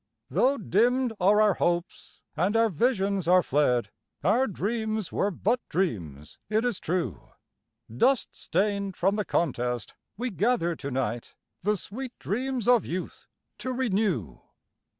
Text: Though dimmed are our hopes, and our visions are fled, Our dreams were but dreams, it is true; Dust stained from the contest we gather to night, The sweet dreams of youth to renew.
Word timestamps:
Though 0.29 0.57
dimmed 0.57 1.13
are 1.19 1.39
our 1.39 1.53
hopes, 1.53 2.21
and 2.35 2.57
our 2.57 2.69
visions 2.69 3.27
are 3.27 3.43
fled, 3.43 3.91
Our 4.23 4.47
dreams 4.47 5.11
were 5.11 5.29
but 5.29 5.59
dreams, 5.69 6.39
it 6.49 6.65
is 6.65 6.79
true; 6.79 7.29
Dust 7.95 8.29
stained 8.35 8.97
from 8.97 9.15
the 9.15 9.25
contest 9.25 9.93
we 10.17 10.31
gather 10.31 10.75
to 10.75 10.89
night, 10.89 11.35
The 11.61 11.77
sweet 11.77 12.17
dreams 12.17 12.67
of 12.67 12.83
youth 12.83 13.27
to 13.59 13.71
renew. 13.71 14.39